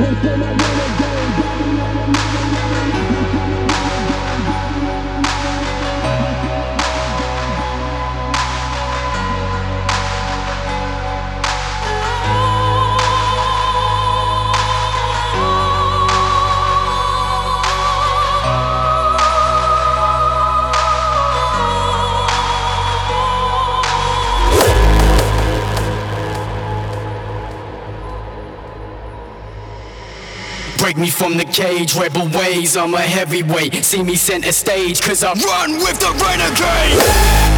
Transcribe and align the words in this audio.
Until 0.00 0.36
my 0.38 0.52
renegade 0.52 1.36
body 1.40 1.67
Break 30.88 30.96
me 30.96 31.10
from 31.10 31.36
the 31.36 31.44
cage, 31.44 31.94
rebel 31.96 32.26
ways, 32.30 32.74
I'm 32.74 32.94
a 32.94 32.98
heavyweight. 33.02 33.84
See 33.84 34.02
me 34.02 34.16
center 34.16 34.52
stage, 34.52 35.02
cause 35.02 35.22
I 35.22 35.34
run 35.34 35.74
with 35.74 36.00
the 36.00 36.10
renegade. 36.12 37.57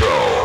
Show. 0.00 0.39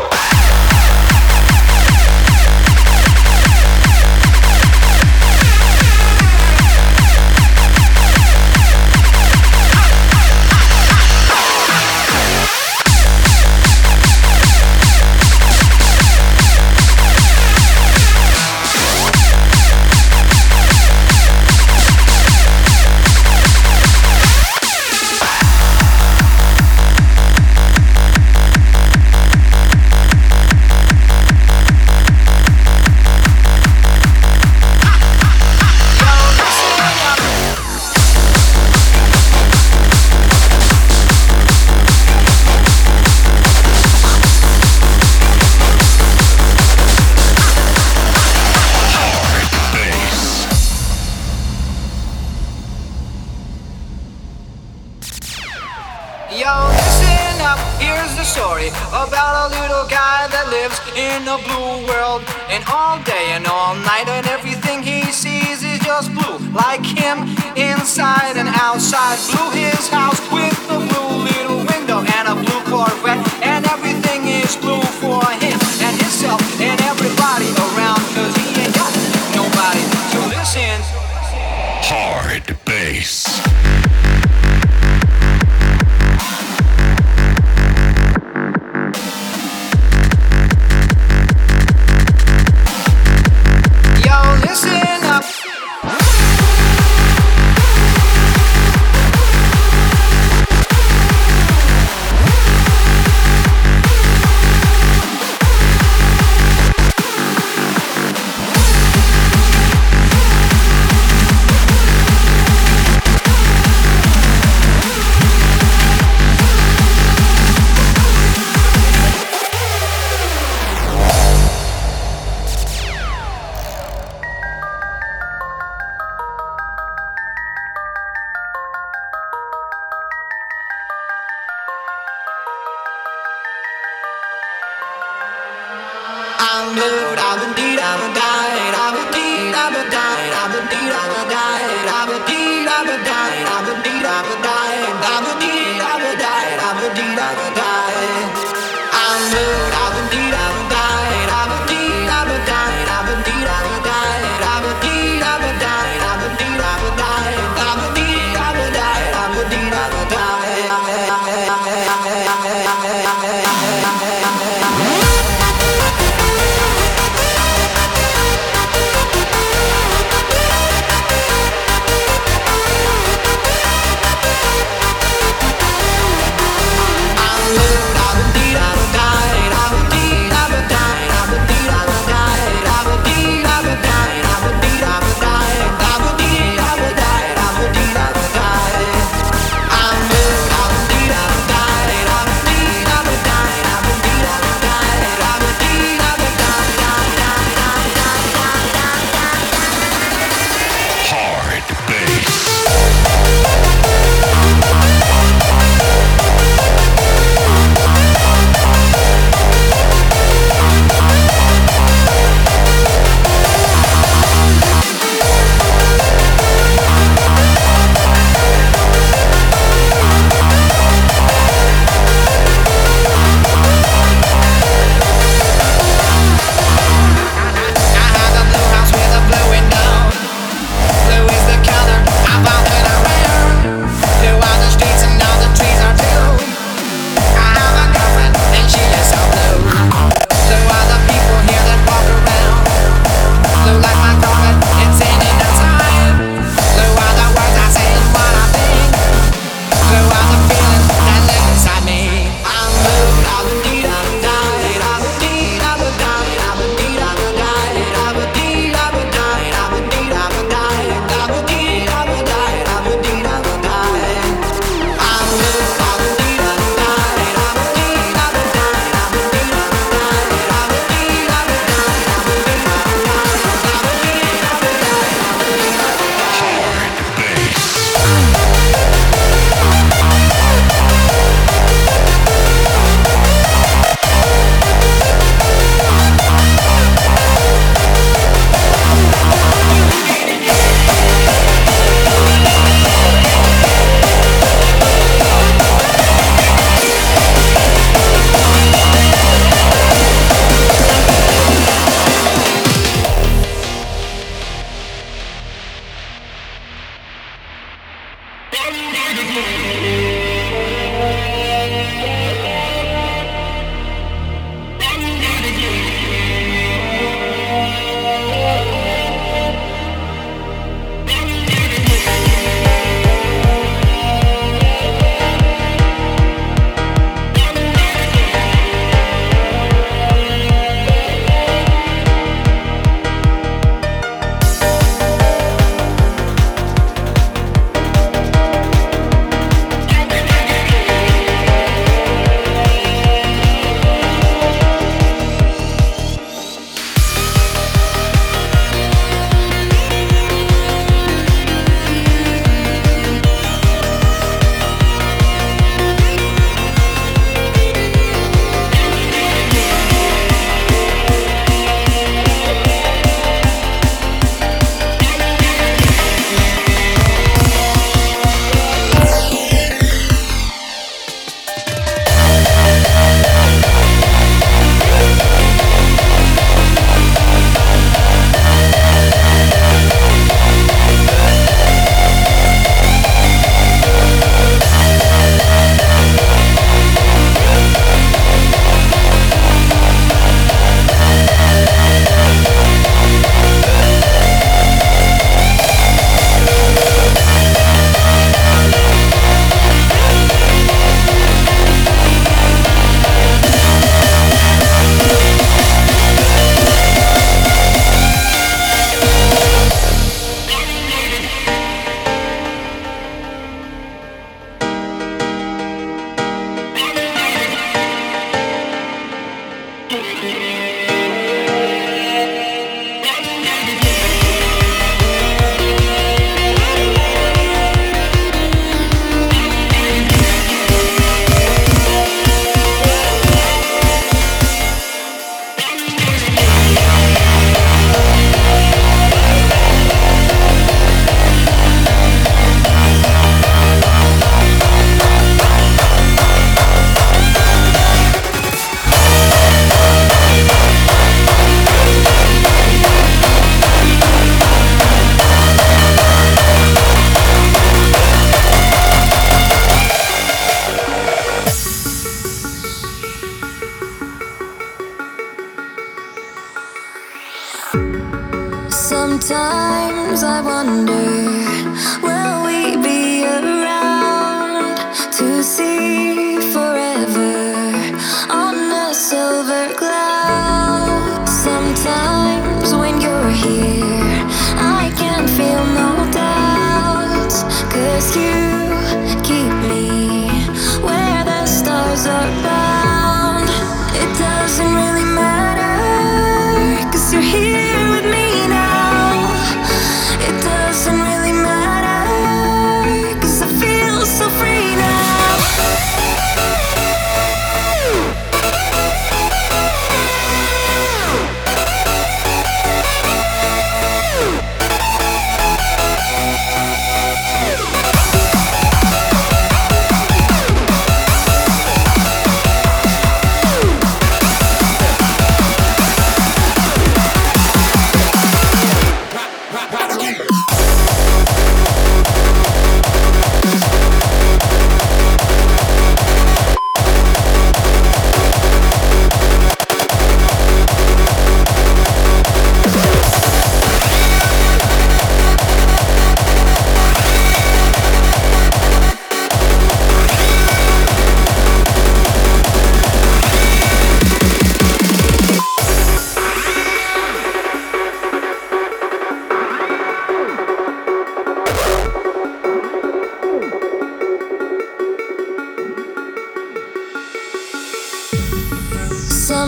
times 469.36 470.22
I 470.22 470.40
wonder 470.40 471.05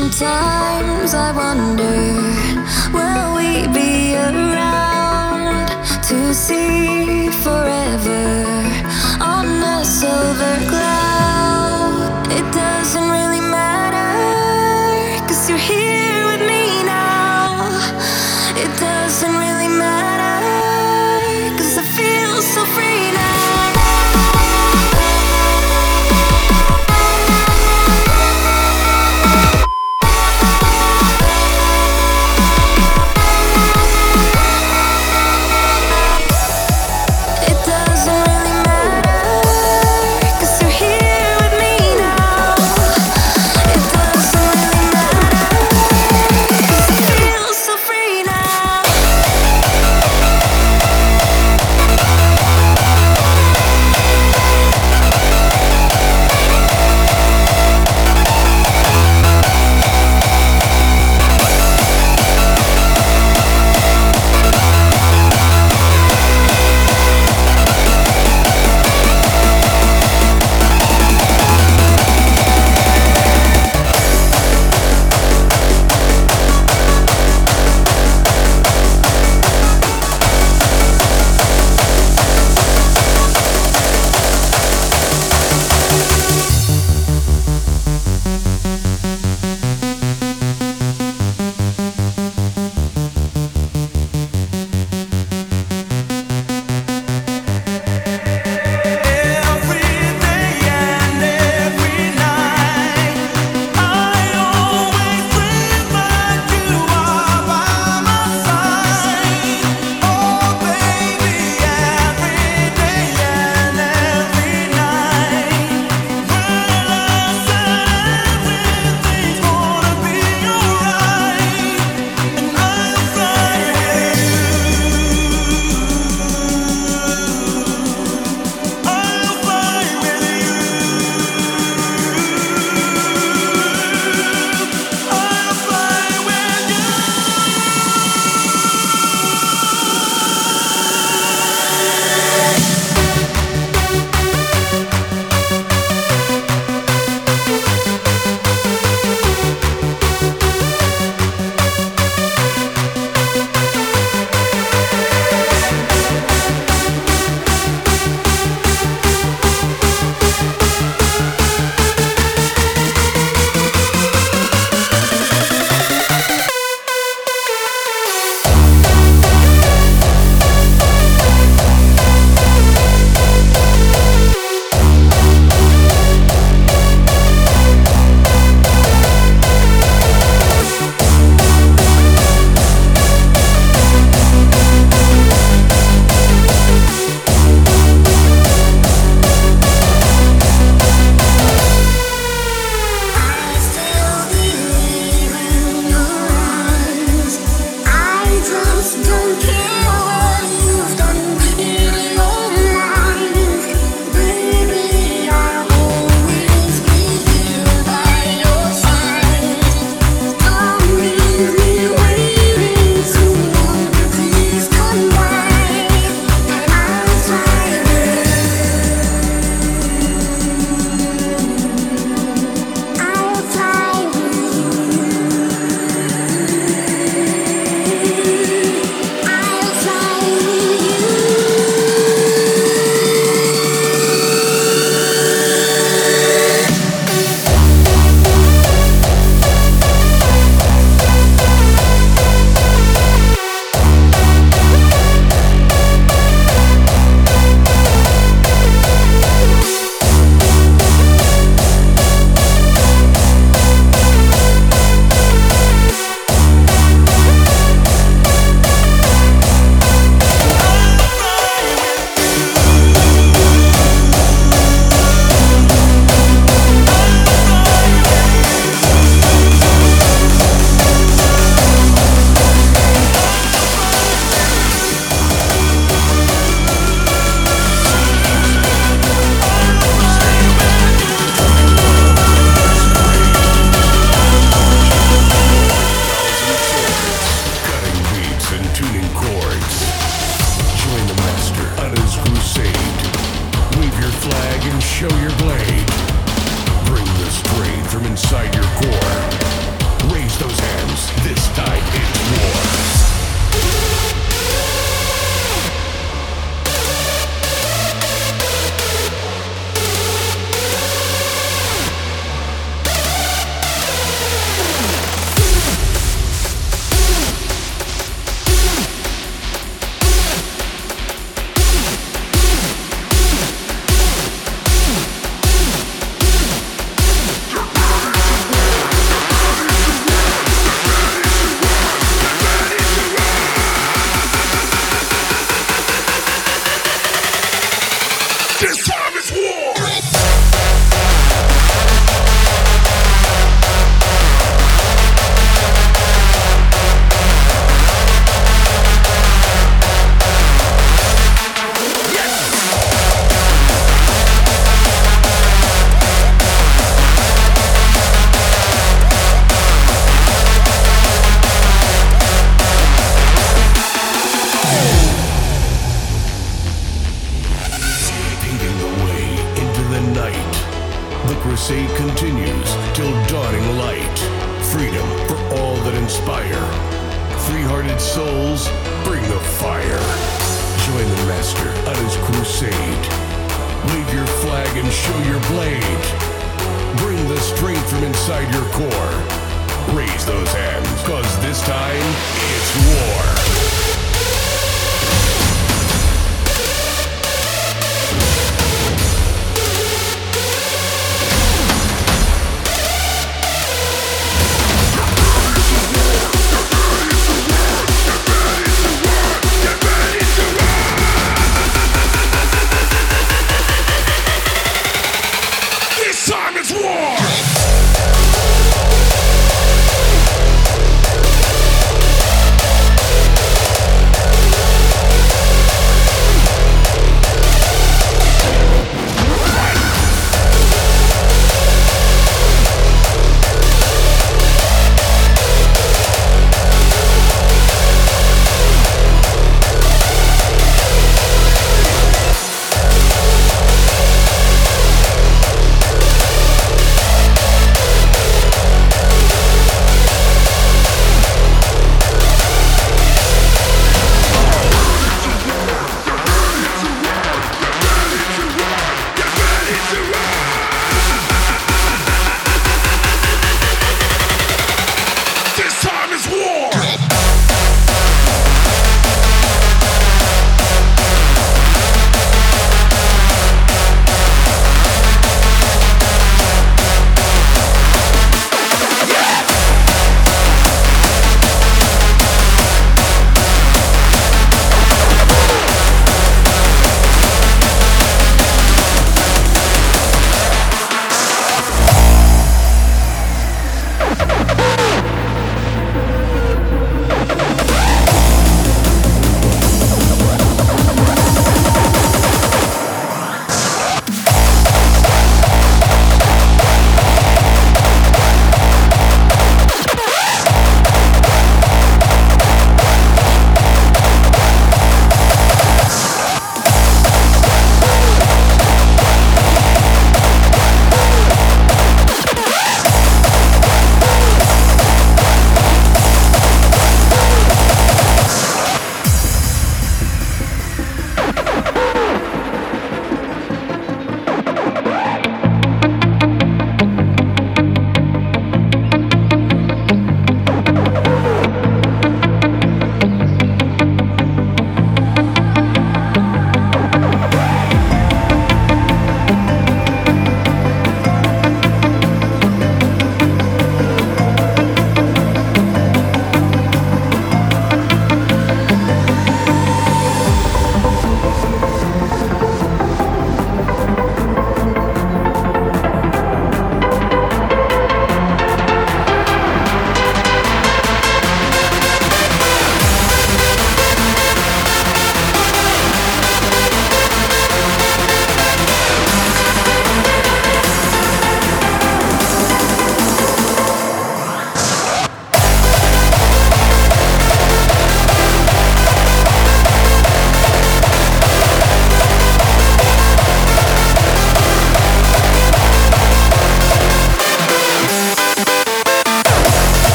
Sometimes 0.00 1.12
I 1.12 1.32
wonder, 1.32 1.98
will 2.94 3.34
we 3.34 3.66
be 3.66 4.14
around 4.14 5.66
to 6.04 6.32
see 6.32 7.28
forever 7.42 8.54
on 9.20 9.46
a 9.60 9.84
silver 9.84 10.70
cloud? 10.70 11.07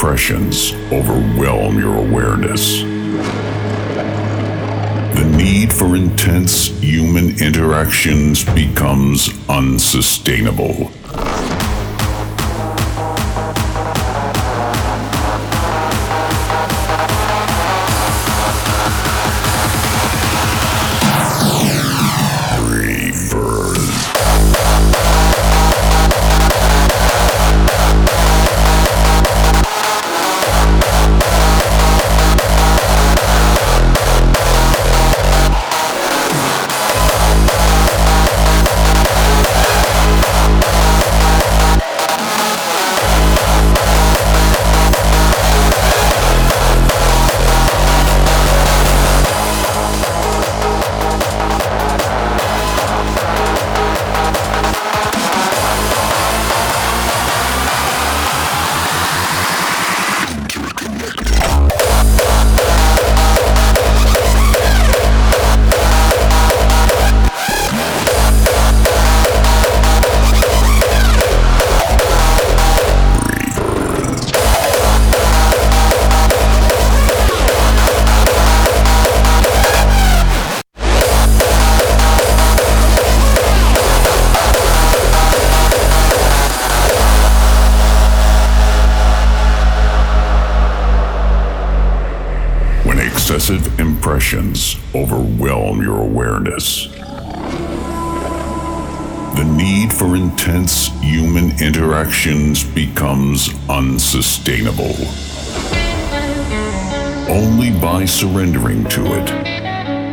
Impressions 0.00 0.72
overwhelm 0.90 1.78
your 1.78 1.94
awareness. 1.94 2.80
The 5.14 5.30
need 5.36 5.70
for 5.70 5.94
intense 5.94 6.68
human 6.80 7.38
interactions 7.38 8.42
becomes 8.42 9.28
unsustainable. 9.46 10.90
Overwhelm 94.94 95.82
your 95.82 96.00
awareness. 96.00 96.86
The 99.36 99.44
need 99.44 99.92
for 99.92 100.16
intense 100.16 100.88
human 101.02 101.50
interactions 101.60 102.64
becomes 102.64 103.50
unsustainable. 103.68 104.94
Only 107.28 107.70
by 107.80 108.06
surrendering 108.06 108.84
to 108.84 109.02
it, 109.12 109.28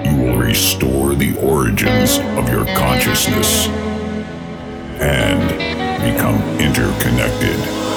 you 0.06 0.18
will 0.18 0.38
restore 0.38 1.16
the 1.16 1.38
origins 1.42 2.20
of 2.38 2.50
your 2.50 2.66
consciousness 2.76 3.68
and 5.00 5.50
become 6.04 6.42
interconnected. 6.60 7.97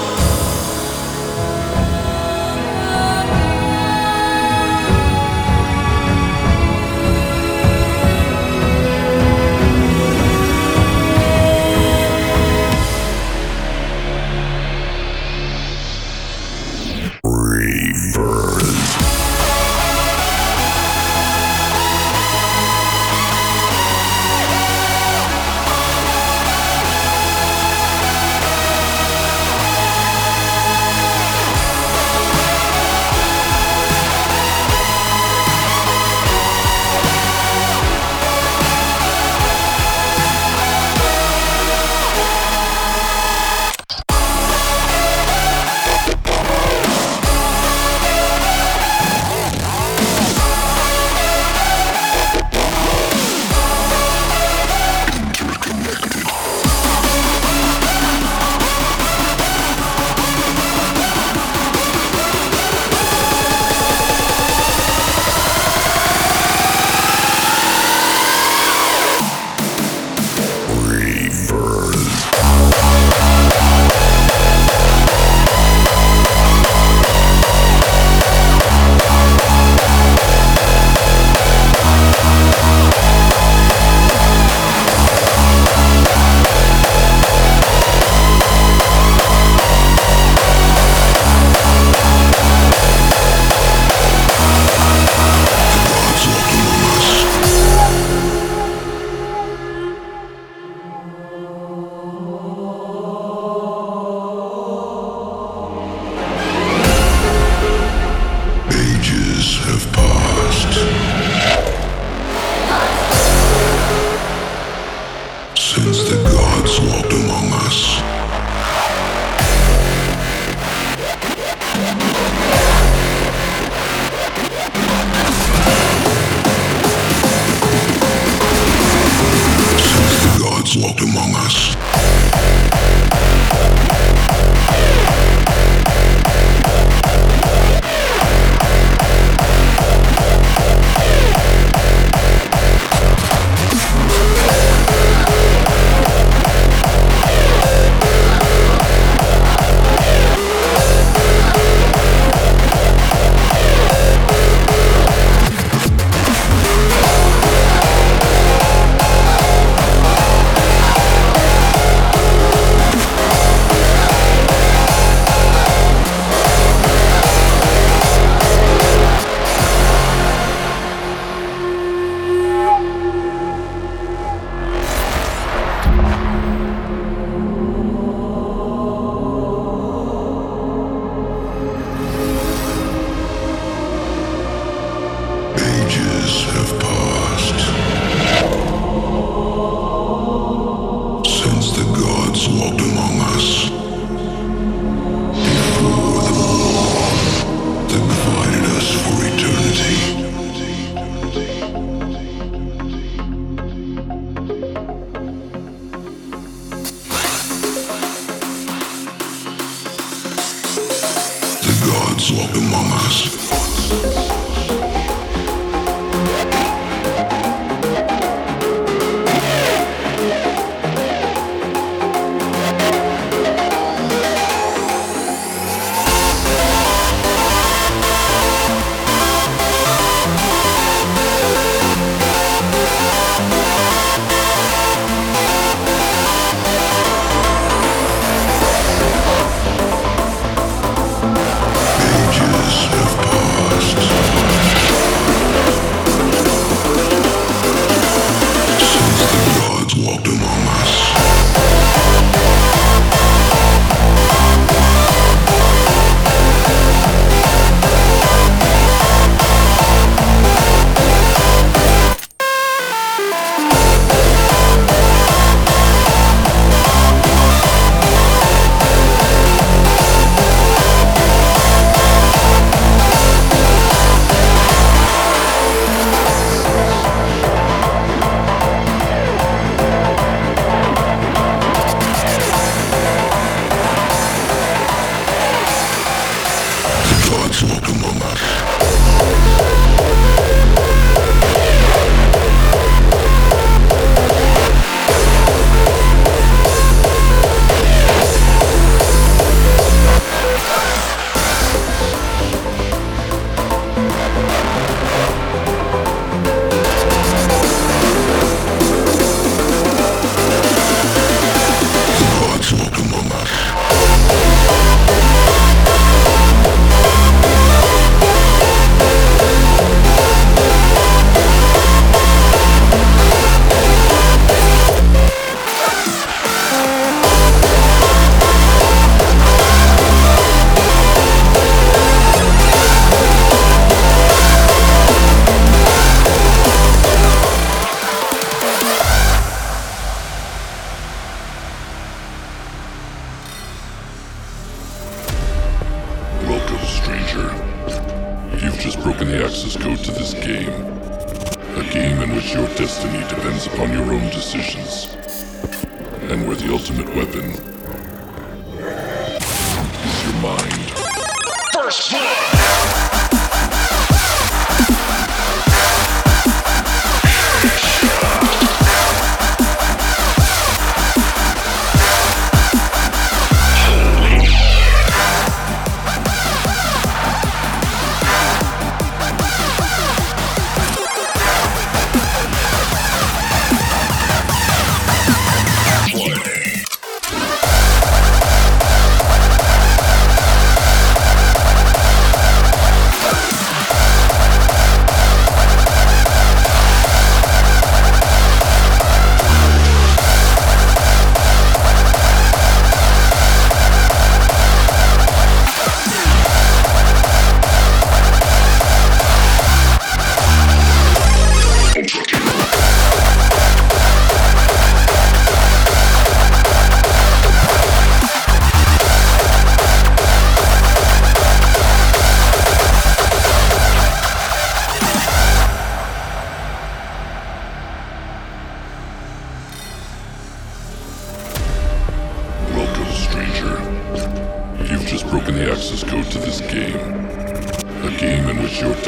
Só 212.21 212.35
walk 212.35 212.55
among. 212.55 214.50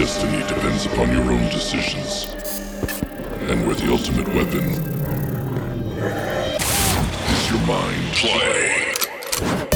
destiny 0.03 0.39
depends 0.49 0.85
upon 0.85 1.09
your 1.13 1.31
own 1.31 1.49
decisions. 1.49 2.33
And 3.49 3.65
where 3.65 3.73
the 3.73 3.89
ultimate 3.89 4.27
weapon 4.27 4.65
is 7.31 7.49
your 7.49 7.61
mind. 7.65 8.11
Play! 8.11 9.72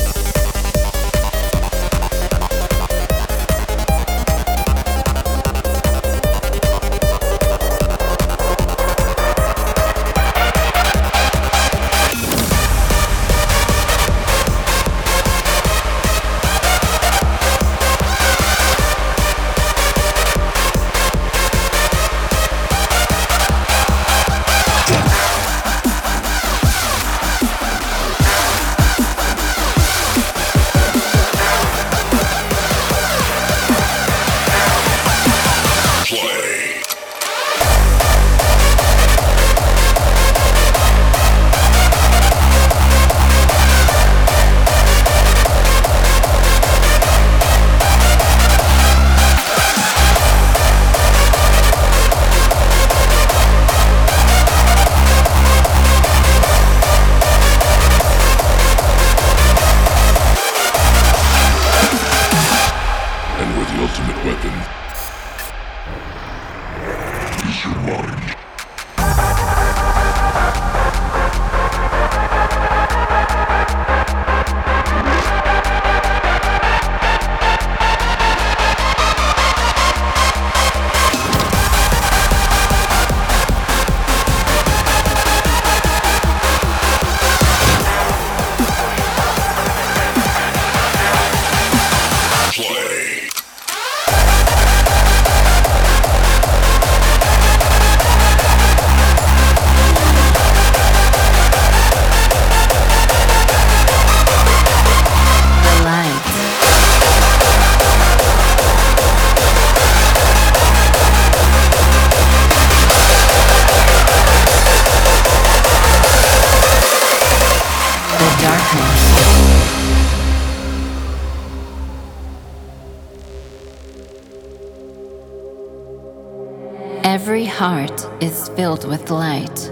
Heart 127.57 128.05
is 128.21 128.49
filled 128.49 128.87
with 128.87 129.09
light. 129.09 129.71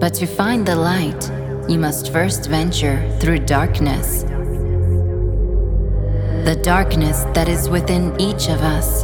But 0.00 0.14
to 0.14 0.26
find 0.26 0.64
the 0.64 0.74
light, 0.74 1.22
you 1.68 1.78
must 1.78 2.10
first 2.14 2.48
venture 2.48 2.96
through 3.20 3.40
darkness. 3.40 4.22
The 6.48 6.58
darkness 6.62 7.24
that 7.34 7.46
is 7.46 7.68
within 7.68 8.18
each 8.18 8.48
of 8.48 8.62
us. 8.62 9.02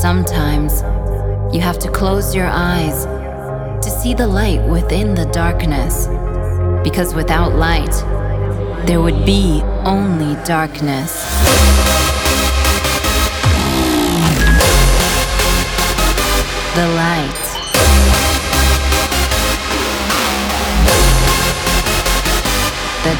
Sometimes 0.00 0.80
you 1.54 1.60
have 1.60 1.78
to 1.80 1.90
close 1.90 2.34
your 2.34 2.48
eyes 2.48 3.04
to 3.84 3.90
see 3.90 4.14
the 4.14 4.26
light 4.26 4.62
within 4.66 5.14
the 5.14 5.26
darkness. 5.26 6.06
Because 6.82 7.14
without 7.14 7.54
light, 7.56 7.94
there 8.86 9.02
would 9.02 9.26
be 9.26 9.60
only 9.84 10.42
darkness. 10.46 11.91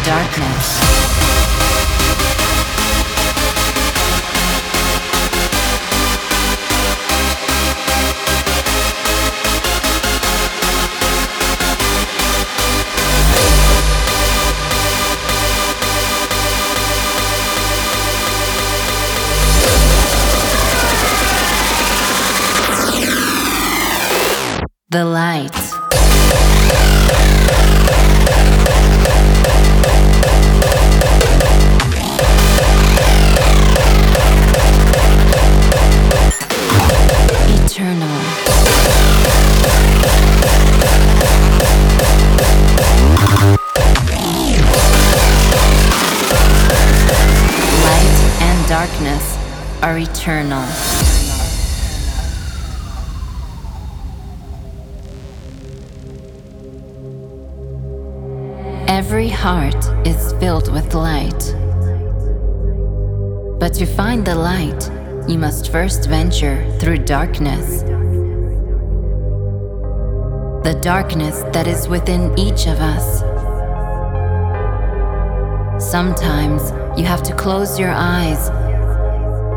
Darkness. 0.04 1.01
Every 58.92 59.30
heart 59.30 59.86
is 60.06 60.34
filled 60.34 60.70
with 60.70 60.92
light. 60.92 61.42
But 63.58 63.72
to 63.72 63.86
find 63.86 64.22
the 64.22 64.34
light, 64.34 64.90
you 65.26 65.38
must 65.38 65.72
first 65.72 66.10
venture 66.10 66.70
through 66.78 66.98
darkness. 66.98 67.84
The 70.62 70.78
darkness 70.82 71.42
that 71.54 71.66
is 71.66 71.88
within 71.88 72.38
each 72.38 72.66
of 72.66 72.80
us. 72.80 73.20
Sometimes 75.82 76.60
you 76.98 77.06
have 77.06 77.22
to 77.22 77.34
close 77.34 77.78
your 77.78 77.92
eyes 77.92 78.50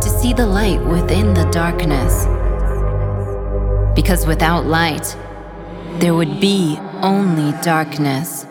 to 0.01 0.09
see 0.09 0.31
the 0.31 0.47
light 0.47 0.81
within 0.85 1.33
the 1.33 1.43
darkness. 1.51 2.25
Because 3.97 4.25
without 4.25 4.65
light, 4.65 5.17
there 5.99 6.13
would 6.13 6.39
be 6.39 6.79
only 7.01 7.51
darkness. 7.61 8.45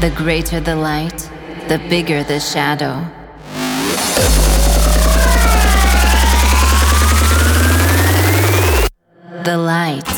The 0.00 0.10
greater 0.16 0.60
the 0.60 0.76
light, 0.76 1.28
the 1.68 1.76
bigger 1.90 2.24
the 2.24 2.40
shadow. 2.40 3.04
The 9.44 9.58
light. 9.58 10.09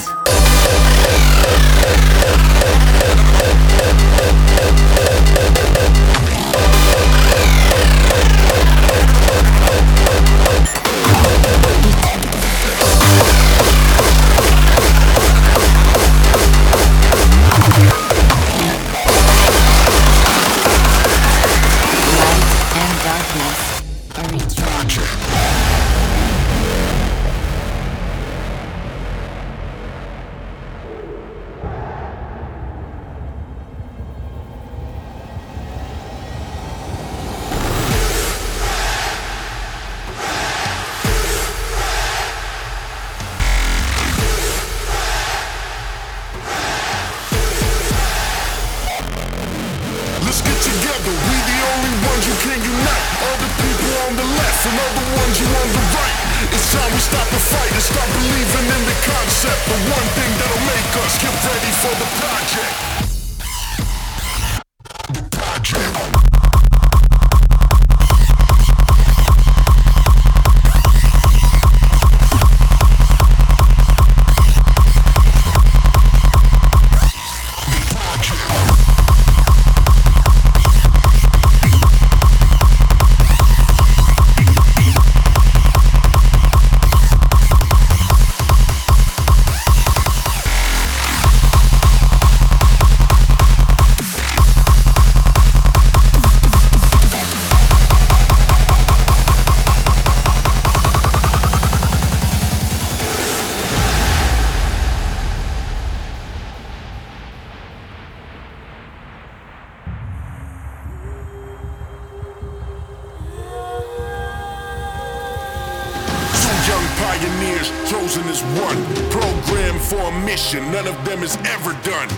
none 120.85 120.95
of 120.95 121.05
them 121.05 121.21
has 121.21 121.37
ever 121.47 121.73
done. 121.87 122.09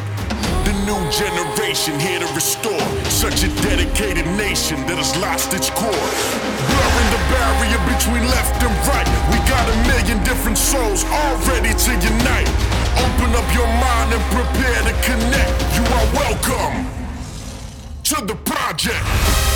The 0.65 0.73
new 0.89 1.01
generation 1.13 1.99
here 2.01 2.21
to 2.21 2.29
restore 2.35 2.81
such 3.11 3.45
a 3.45 3.49
dedicated 3.61 4.27
nation 4.37 4.81
that 4.89 4.97
has 4.97 5.13
lost 5.21 5.53
its 5.53 5.69
core. 5.71 6.09
Blurring 6.73 7.11
the 7.13 7.23
barrier 7.29 7.81
between 7.93 8.25
left 8.25 8.57
and 8.65 8.73
right. 8.89 9.09
We 9.29 9.39
got 9.49 9.65
a 9.69 9.77
million 9.85 10.23
different 10.25 10.57
souls 10.57 11.05
all 11.05 11.37
ready 11.45 11.77
to 11.77 11.93
unite. 11.93 12.49
Open 13.05 13.31
up 13.37 13.49
your 13.53 13.69
mind 13.85 14.17
and 14.17 14.25
prepare 14.33 14.81
to 14.89 14.95
connect. 15.05 15.53
You 15.77 15.85
are 15.85 16.07
welcome 16.17 16.89
to 18.05 18.25
the 18.25 18.37
project. 18.49 19.54